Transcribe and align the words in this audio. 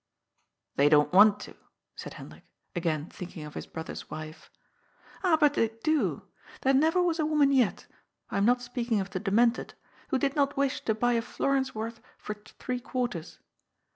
"They 0.77 0.89
don't 0.89 1.13
want 1.13 1.39
to," 1.41 1.55
said 1.95 2.15
Hendrik, 2.15 2.43
again 2.75 3.05
thinking 3.11 3.45
of 3.45 3.53
his 3.53 3.67
brother's 3.67 4.09
wife." 4.09 4.49
Ah, 5.23 5.37
but 5.39 5.53
they 5.53 5.67
do. 5.83 6.23
There 6.61 6.73
never 6.73 6.99
was 7.03 7.19
a 7.19 7.25
woman 7.27 7.51
yet— 7.51 7.85
I 8.31 8.37
am 8.39 8.45
not 8.45 8.63
speaking 8.63 8.99
of 8.99 9.11
the 9.11 9.19
demented— 9.19 9.75
^who 10.11 10.17
did 10.17 10.35
not 10.35 10.57
wish 10.57 10.83
to 10.85 10.95
buy 10.95 11.13
a 11.13 11.21
florin's 11.21 11.75
worth 11.75 12.01
for 12.17 12.33
* 12.33 12.45
three 12.59 12.79
quarters.' 12.79 13.37